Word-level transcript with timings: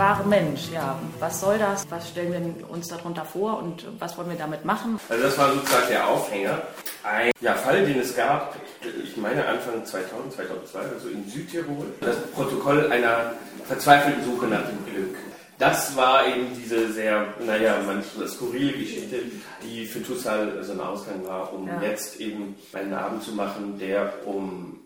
wahre 0.00 0.24
Mensch, 0.24 0.70
ja. 0.72 0.98
Was 1.18 1.40
soll 1.40 1.58
das? 1.58 1.86
Was 1.90 2.08
stellen 2.08 2.32
wir 2.32 2.70
uns 2.70 2.88
darunter 2.88 3.24
vor 3.24 3.58
und 3.58 3.86
was 3.98 4.16
wollen 4.16 4.30
wir 4.30 4.36
damit 4.36 4.64
machen? 4.64 4.98
Also 5.08 5.22
das 5.22 5.38
war 5.38 5.52
sozusagen 5.52 5.88
der 5.88 6.08
Aufhänger. 6.08 6.62
Ein 7.04 7.30
ja, 7.40 7.54
Fall, 7.54 7.84
den 7.84 8.00
es 8.00 8.16
gab, 8.16 8.56
ich 9.04 9.16
meine 9.16 9.46
Anfang 9.46 9.84
2000, 9.84 10.32
2002, 10.32 10.78
also 10.78 11.08
in 11.08 11.28
Südtirol. 11.28 11.86
Das 12.00 12.16
Protokoll 12.34 12.90
einer 12.90 13.32
verzweifelten 13.66 14.24
Suche 14.24 14.46
nach 14.46 14.62
dem 14.62 14.84
Glück. 14.86 15.16
Das 15.60 15.94
war 15.94 16.26
eben 16.26 16.48
diese 16.56 16.90
sehr, 16.90 17.34
naja, 17.44 17.82
manchmal 17.86 18.26
skurrile 18.28 18.72
Geschichte, 18.72 19.16
die 19.62 19.84
für 19.84 20.02
Tussal 20.02 20.64
so 20.64 20.72
ein 20.72 20.80
Ausgang 20.80 21.22
war, 21.26 21.52
um 21.52 21.68
ja. 21.68 21.82
jetzt 21.82 22.18
eben 22.18 22.56
einen 22.72 22.94
Abend 22.94 23.22
zu 23.22 23.32
machen, 23.32 23.78
der 23.78 24.26
um 24.26 24.80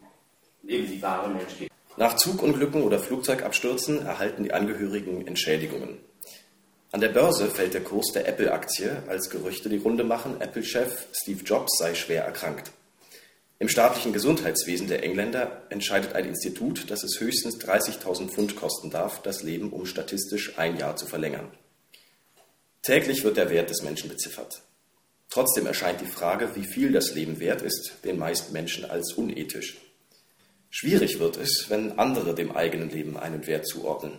eben 0.67 0.89
die 0.89 1.01
wahre 1.01 1.29
Mensch 1.29 1.59
geht. 1.61 1.71
Nach 1.97 2.17
Zugunglücken 2.17 2.83
oder 2.83 2.99
Flugzeugabstürzen 2.99 4.05
erhalten 4.05 4.43
die 4.43 4.53
Angehörigen 4.53 5.25
Entschädigungen. 5.29 5.99
An 6.91 7.01
der 7.01 7.11
Börse 7.11 7.47
fällt 7.47 7.75
der 7.75 7.85
Kurs 7.85 8.11
der 8.13 8.27
Apple-Aktie, 8.27 9.05
als 9.07 9.31
Gerüchte 9.31 9.69
die 9.69 9.79
Runde 9.79 10.03
machen, 10.03 10.41
Apple-Chef 10.41 11.07
Steve 11.13 11.45
Jobs 11.45 11.79
sei 11.79 11.95
schwer 11.95 12.25
erkrankt. 12.25 12.73
Im 13.59 13.69
staatlichen 13.69 14.13
Gesundheitswesen 14.13 14.89
der 14.89 15.05
Engländer 15.05 15.63
entscheidet 15.71 16.15
ein 16.15 16.27
Institut, 16.27 16.91
dass 16.91 17.05
es 17.05 17.21
höchstens 17.21 17.59
30.000 17.59 18.29
Pfund 18.29 18.57
kosten 18.57 18.91
darf, 18.91 19.23
das 19.23 19.43
Leben 19.43 19.71
um 19.71 19.87
statistisch 19.87 20.59
ein 20.59 20.77
Jahr 20.77 20.97
zu 20.97 21.07
verlängern. 21.07 21.51
Täglich 22.83 23.23
wird 23.25 23.37
der 23.37 23.51
Wert 23.51 23.71
des 23.71 23.83
Menschen 23.83 24.09
beziffert. 24.09 24.61
Trotzdem 25.31 25.67
erscheint 25.67 26.01
die 26.01 26.07
Frage, 26.07 26.55
wie 26.55 26.65
viel 26.65 26.93
das 26.93 27.15
Leben 27.15 27.41
wert 27.41 27.63
ist, 27.63 27.95
den 28.05 28.19
meisten 28.19 28.53
Menschen 28.53 28.85
als 28.85 29.15
unethisch. 29.15 29.79
Schwierig 30.69 31.21
wird 31.21 31.37
es, 31.37 31.67
wenn 31.71 31.99
andere 31.99 32.35
dem 32.35 32.55
eigenen 32.55 32.91
Leben 32.91 33.17
einen 33.17 33.47
Wert 33.47 33.67
zuordnen. 33.67 34.19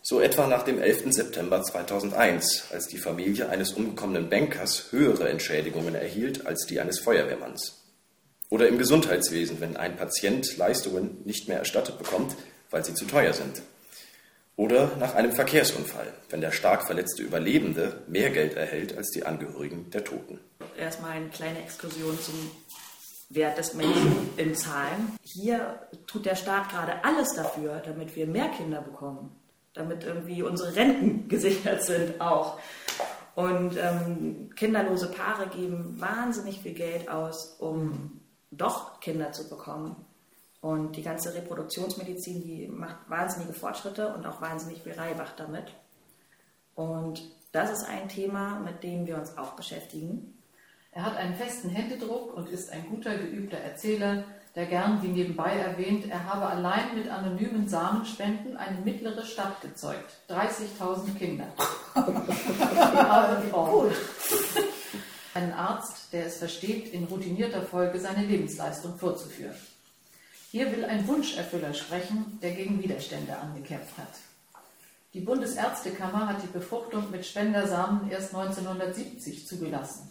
So 0.00 0.20
etwa 0.20 0.46
nach 0.46 0.62
dem 0.62 0.80
11. 0.80 1.12
September 1.12 1.62
2001, 1.62 2.68
als 2.72 2.86
die 2.86 2.98
Familie 2.98 3.48
eines 3.48 3.72
umgekommenen 3.72 4.30
Bankers 4.30 4.90
höhere 4.90 5.28
Entschädigungen 5.28 5.94
erhielt 5.94 6.46
als 6.46 6.64
die 6.66 6.80
eines 6.80 7.00
Feuerwehrmanns. 7.00 7.77
Oder 8.50 8.68
im 8.68 8.78
Gesundheitswesen, 8.78 9.60
wenn 9.60 9.76
ein 9.76 9.96
Patient 9.96 10.56
Leistungen 10.56 11.18
nicht 11.24 11.48
mehr 11.48 11.58
erstattet 11.58 11.98
bekommt, 11.98 12.34
weil 12.70 12.84
sie 12.84 12.94
zu 12.94 13.04
teuer 13.04 13.32
sind. 13.32 13.62
Oder 14.56 14.96
nach 14.98 15.14
einem 15.14 15.32
Verkehrsunfall, 15.32 16.12
wenn 16.30 16.40
der 16.40 16.50
stark 16.50 16.84
verletzte 16.84 17.22
Überlebende 17.22 18.02
mehr 18.08 18.30
Geld 18.30 18.54
erhält 18.54 18.96
als 18.96 19.10
die 19.10 19.24
Angehörigen 19.24 19.90
der 19.90 20.02
Toten. 20.02 20.40
Erstmal 20.76 21.12
eine 21.12 21.28
kleine 21.28 21.62
Exkursion 21.62 22.18
zum 22.20 22.34
Wert 23.28 23.58
des 23.58 23.74
Menschen 23.74 24.30
in 24.36 24.54
Zahlen. 24.54 25.16
Hier 25.22 25.86
tut 26.06 26.26
der 26.26 26.34
Staat 26.34 26.70
gerade 26.70 27.04
alles 27.04 27.34
dafür, 27.34 27.82
damit 27.84 28.16
wir 28.16 28.26
mehr 28.26 28.48
Kinder 28.48 28.80
bekommen, 28.80 29.36
damit 29.74 30.02
irgendwie 30.04 30.42
unsere 30.42 30.74
Renten 30.74 31.28
gesichert 31.28 31.84
sind 31.84 32.20
auch. 32.20 32.58
Und 33.34 33.76
ähm, 33.76 34.50
kinderlose 34.56 35.12
Paare 35.12 35.46
geben 35.48 36.00
wahnsinnig 36.00 36.60
viel 36.60 36.74
Geld 36.74 37.08
aus, 37.08 37.56
um 37.60 38.20
doch 38.50 39.00
Kinder 39.00 39.32
zu 39.32 39.48
bekommen. 39.48 39.96
Und 40.60 40.96
die 40.96 41.02
ganze 41.02 41.34
Reproduktionsmedizin, 41.34 42.42
die 42.42 42.66
macht 42.66 42.96
wahnsinnige 43.08 43.52
Fortschritte 43.52 44.14
und 44.14 44.26
auch 44.26 44.40
wahnsinnig 44.40 44.82
viel 44.82 44.92
Reibach 44.92 45.32
damit. 45.36 45.72
Und 46.74 47.22
das 47.52 47.70
ist 47.70 47.84
ein 47.84 48.08
Thema, 48.08 48.58
mit 48.60 48.82
dem 48.82 49.06
wir 49.06 49.16
uns 49.16 49.38
auch 49.38 49.52
beschäftigen. 49.52 50.34
Er 50.90 51.04
hat 51.04 51.16
einen 51.16 51.34
festen 51.34 51.68
Händedruck 51.70 52.34
und 52.34 52.48
ist 52.48 52.72
ein 52.72 52.88
guter, 52.88 53.16
geübter 53.16 53.58
Erzähler, 53.58 54.24
der 54.56 54.66
gern, 54.66 55.00
wie 55.02 55.08
nebenbei 55.08 55.52
erwähnt, 55.52 56.10
er 56.10 56.24
habe 56.24 56.46
allein 56.46 56.96
mit 56.96 57.08
anonymen 57.08 57.68
Samenspenden 57.68 58.56
eine 58.56 58.80
mittlere 58.80 59.24
Stadt 59.24 59.60
gezeugt. 59.60 60.16
30.000 60.28 61.14
Kinder. 61.16 61.46
Arzt, 65.78 66.12
der 66.12 66.26
es 66.26 66.38
versteht, 66.38 66.92
in 66.92 67.04
routinierter 67.04 67.62
Folge 67.62 68.00
seine 68.00 68.26
Lebensleistung 68.26 68.98
vorzuführen. 68.98 69.54
Hier 70.50 70.72
will 70.72 70.84
ein 70.84 71.06
Wunscherfüller 71.06 71.72
sprechen, 71.72 72.38
der 72.42 72.52
gegen 72.52 72.82
Widerstände 72.82 73.36
angekämpft 73.36 73.96
hat. 73.96 74.14
Die 75.14 75.20
Bundesärztekammer 75.20 76.26
hat 76.26 76.42
die 76.42 76.48
Befruchtung 76.48 77.10
mit 77.12 77.24
Spendersamen 77.24 78.10
erst 78.10 78.34
1970 78.34 79.46
zugelassen. 79.46 80.10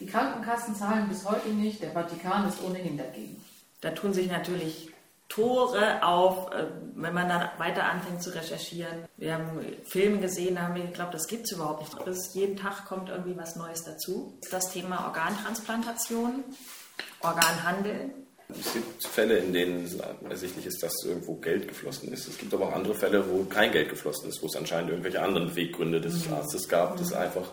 Die 0.00 0.06
Krankenkassen 0.06 0.74
zahlen 0.74 1.08
bis 1.08 1.24
heute 1.24 1.50
nicht, 1.50 1.80
der 1.80 1.92
Vatikan 1.92 2.48
ist 2.48 2.62
ohnehin 2.62 2.98
dagegen. 2.98 3.42
Da 3.82 3.92
tun 3.92 4.12
sich 4.12 4.28
natürlich 4.28 4.90
Tore 5.34 6.02
auf, 6.02 6.52
äh, 6.52 6.66
wenn 6.94 7.12
man 7.12 7.28
dann 7.28 7.48
weiter 7.58 7.84
anfängt 7.84 8.22
zu 8.22 8.30
recherchieren. 8.34 9.04
Wir 9.16 9.34
haben 9.34 9.58
Filme 9.84 10.20
gesehen, 10.20 10.54
da 10.54 10.62
haben 10.62 10.76
wir 10.76 10.84
geglaubt, 10.84 11.12
das 11.12 11.26
gibt 11.26 11.44
es 11.44 11.52
überhaupt 11.52 11.80
nicht. 11.80 12.04
Bis 12.04 12.34
jeden 12.34 12.56
Tag 12.56 12.84
kommt 12.86 13.08
irgendwie 13.08 13.36
was 13.36 13.56
Neues 13.56 13.82
dazu. 13.82 14.38
Das 14.50 14.70
Thema 14.70 15.06
Organtransplantation, 15.06 16.44
Organhandel. 17.20 18.10
Es 18.48 18.74
gibt 18.74 19.06
Fälle, 19.06 19.38
in 19.38 19.52
denen 19.52 20.00
ersichtlich 20.28 20.66
ist, 20.66 20.82
dass 20.82 21.04
irgendwo 21.04 21.34
Geld 21.36 21.66
geflossen 21.66 22.12
ist. 22.12 22.28
Es 22.28 22.38
gibt 22.38 22.54
aber 22.54 22.68
auch 22.68 22.72
andere 22.74 22.94
Fälle, 22.94 23.28
wo 23.28 23.42
kein 23.44 23.72
Geld 23.72 23.88
geflossen 23.88 24.28
ist, 24.28 24.42
wo 24.42 24.46
es 24.46 24.54
anscheinend 24.54 24.90
irgendwelche 24.90 25.20
anderen 25.20 25.48
Beweggründe 25.48 26.00
des 26.00 26.28
mhm. 26.28 26.34
Arztes 26.34 26.68
gab, 26.68 26.96
das 26.98 27.12
einfach 27.12 27.50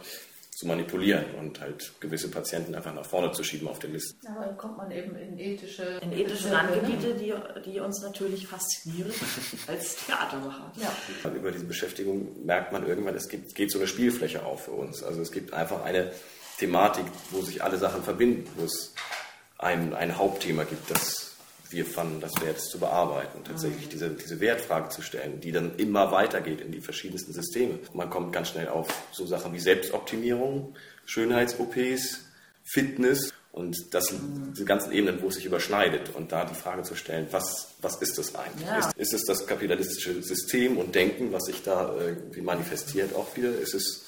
zu 0.61 0.67
manipulieren 0.67 1.25
und 1.39 1.59
halt 1.59 1.91
gewisse 1.99 2.29
Patienten 2.29 2.75
einfach 2.75 2.93
nach 2.93 3.05
vorne 3.05 3.31
zu 3.31 3.43
schieben 3.43 3.67
auf 3.67 3.79
der 3.79 3.89
Liste. 3.89 4.15
Aber 4.27 4.45
dann 4.45 4.57
kommt 4.57 4.77
man 4.77 4.91
eben 4.91 5.15
in 5.15 5.39
ethische, 5.39 5.99
in 6.03 6.11
ethische 6.11 6.51
Randgebiete, 6.51 7.15
die, 7.15 7.33
die 7.65 7.79
uns 7.79 7.99
natürlich 8.03 8.45
faszinieren 8.45 9.11
als 9.67 10.05
Theatermacher. 10.05 10.71
Ja. 10.75 11.31
Über 11.31 11.51
diese 11.51 11.65
Beschäftigung 11.65 12.45
merkt 12.45 12.71
man 12.71 12.87
irgendwann, 12.87 13.15
es 13.15 13.27
gibt, 13.27 13.55
geht 13.55 13.71
so 13.71 13.79
eine 13.79 13.87
Spielfläche 13.87 14.45
auf 14.45 14.65
für 14.65 14.71
uns. 14.71 15.01
Also 15.01 15.21
es 15.21 15.31
gibt 15.31 15.51
einfach 15.51 15.83
eine 15.83 16.11
Thematik, 16.59 17.05
wo 17.31 17.41
sich 17.41 17.63
alle 17.63 17.79
Sachen 17.79 18.03
verbinden, 18.03 18.47
wo 18.55 18.65
es 18.65 18.93
ein, 19.57 19.95
ein 19.95 20.15
Hauptthema 20.15 20.63
gibt, 20.63 20.91
das 20.91 21.30
wir 21.71 21.85
fanden, 21.85 22.21
das 22.21 22.33
wert 22.41 22.59
zu 22.59 22.79
bearbeiten 22.79 23.37
und 23.37 23.47
tatsächlich 23.47 23.89
diese, 23.89 24.09
diese 24.09 24.39
Wertfrage 24.39 24.89
zu 24.89 25.01
stellen, 25.01 25.39
die 25.39 25.51
dann 25.51 25.75
immer 25.77 26.11
weitergeht 26.11 26.61
in 26.61 26.71
die 26.71 26.81
verschiedensten 26.81 27.33
Systeme. 27.33 27.79
Man 27.93 28.09
kommt 28.09 28.33
ganz 28.33 28.49
schnell 28.49 28.67
auf 28.67 28.87
so 29.11 29.25
Sachen 29.25 29.53
wie 29.53 29.59
Selbstoptimierung, 29.59 30.75
Schönheits-OPs, 31.05 32.25
Fitness 32.63 33.33
und 33.51 33.93
das 33.93 34.05
sind 34.05 34.57
die 34.57 34.63
ganzen 34.63 34.93
Ebenen, 34.93 35.21
wo 35.21 35.27
es 35.27 35.35
sich 35.35 35.45
überschneidet. 35.45 36.15
Und 36.15 36.31
da 36.31 36.45
die 36.45 36.55
Frage 36.55 36.83
zu 36.83 36.95
stellen, 36.95 37.27
was, 37.31 37.75
was 37.81 37.97
ist 38.01 38.17
das 38.17 38.33
eigentlich? 38.35 38.65
Ja. 38.65 38.79
Ist, 38.79 38.97
ist, 38.97 39.13
es 39.13 39.25
das 39.25 39.45
kapitalistische 39.45 40.23
System 40.23 40.77
und 40.77 40.95
Denken, 40.95 41.33
was 41.33 41.45
sich 41.45 41.61
da 41.61 41.93
irgendwie 41.99 42.41
manifestiert 42.41 43.13
auch 43.13 43.35
wieder? 43.35 43.53
Ist 43.53 43.73
es 43.73 44.05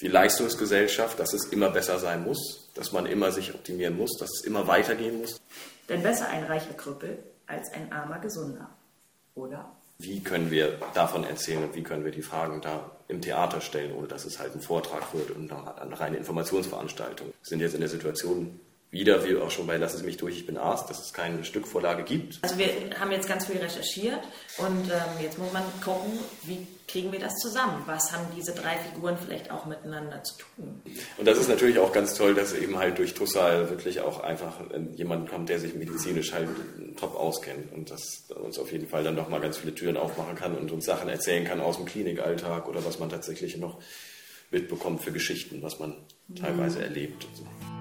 die 0.00 0.06
Leistungsgesellschaft, 0.06 1.18
dass 1.18 1.32
es 1.32 1.46
immer 1.46 1.70
besser 1.70 1.98
sein 1.98 2.22
muss, 2.22 2.70
dass 2.74 2.92
man 2.92 3.06
immer 3.06 3.32
sich 3.32 3.52
optimieren 3.52 3.96
muss, 3.96 4.16
dass 4.16 4.30
es 4.38 4.44
immer 4.44 4.68
weitergehen 4.68 5.18
muss? 5.18 5.40
Denn 5.88 6.02
besser 6.02 6.28
ein 6.28 6.44
reicher 6.44 6.74
Krüppel 6.74 7.18
als 7.46 7.72
ein 7.72 7.92
armer 7.92 8.18
Gesunder, 8.18 8.68
oder? 9.34 9.72
Wie 9.98 10.22
können 10.22 10.50
wir 10.50 10.78
davon 10.94 11.24
erzählen 11.24 11.64
und 11.64 11.74
wie 11.74 11.82
können 11.82 12.04
wir 12.04 12.12
die 12.12 12.22
Fragen 12.22 12.60
da 12.60 12.90
im 13.08 13.20
Theater 13.20 13.60
stellen, 13.60 13.92
ohne 13.96 14.06
dass 14.06 14.24
es 14.26 14.38
halt 14.38 14.54
ein 14.54 14.60
Vortrag 14.60 15.12
wird 15.12 15.32
und 15.32 15.50
eine 15.52 15.98
reine 15.98 16.18
Informationsveranstaltung? 16.18 17.28
Wir 17.28 17.34
sind 17.42 17.60
jetzt 17.60 17.74
in 17.74 17.80
der 17.80 17.88
Situation, 17.88 18.60
wieder, 18.90 19.24
wie 19.26 19.36
auch 19.36 19.50
schon 19.50 19.66
bei 19.66 19.76
Lassen 19.76 19.98
Sie 19.98 20.04
mich 20.04 20.16
durch, 20.16 20.36
ich 20.38 20.46
bin 20.46 20.56
Arzt, 20.56 20.88
dass 20.88 21.04
es 21.04 21.12
keine 21.12 21.44
Stückvorlage 21.44 22.04
gibt. 22.04 22.38
Also 22.40 22.56
wir 22.56 22.68
haben 22.98 23.12
jetzt 23.12 23.28
ganz 23.28 23.46
viel 23.46 23.58
recherchiert 23.58 24.20
und 24.56 24.90
ähm, 24.90 25.22
jetzt 25.22 25.38
muss 25.38 25.52
man 25.52 25.62
gucken, 25.84 26.18
wie 26.44 26.66
kriegen 26.86 27.12
wir 27.12 27.18
das 27.18 27.36
zusammen? 27.36 27.82
Was 27.84 28.12
haben 28.12 28.26
diese 28.34 28.54
drei 28.54 28.78
Figuren 28.78 29.18
vielleicht 29.22 29.50
auch 29.50 29.66
miteinander 29.66 30.22
zu 30.24 30.38
tun? 30.38 30.80
Und 31.18 31.28
das 31.28 31.36
ist 31.36 31.48
natürlich 31.48 31.78
auch 31.78 31.92
ganz 31.92 32.14
toll, 32.14 32.34
dass 32.34 32.54
eben 32.54 32.78
halt 32.78 32.96
durch 32.96 33.12
Tussal 33.12 33.68
wirklich 33.68 34.00
auch 34.00 34.20
einfach 34.20 34.54
jemand 34.94 35.28
kommt, 35.28 35.50
der 35.50 35.58
sich 35.58 35.74
medizinisch 35.74 36.32
halt 36.32 36.48
top 36.98 37.14
auskennt 37.14 37.70
und 37.74 37.90
das 37.90 38.24
uns 38.30 38.58
auf 38.58 38.72
jeden 38.72 38.88
Fall 38.88 39.04
dann 39.04 39.16
nochmal 39.16 39.40
ganz 39.40 39.58
viele 39.58 39.74
Türen 39.74 39.98
aufmachen 39.98 40.34
kann 40.34 40.56
und 40.56 40.72
uns 40.72 40.86
Sachen 40.86 41.10
erzählen 41.10 41.44
kann 41.44 41.60
aus 41.60 41.76
dem 41.76 41.84
Klinikalltag 41.84 42.66
oder 42.66 42.82
was 42.86 42.98
man 42.98 43.10
tatsächlich 43.10 43.58
noch 43.58 43.82
mitbekommt 44.50 45.02
für 45.02 45.12
Geschichten, 45.12 45.62
was 45.62 45.78
man 45.78 45.94
teilweise 46.34 46.78
mhm. 46.78 46.84
erlebt. 46.84 47.26
Und 47.26 47.36
so. 47.36 47.77